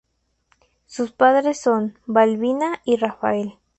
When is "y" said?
2.85-2.95